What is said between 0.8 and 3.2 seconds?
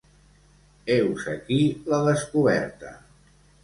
Heus aquí la descoberta.